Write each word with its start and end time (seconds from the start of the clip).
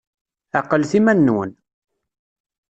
Ɛqlet 0.61 0.91
iman-nwen! 0.99 1.51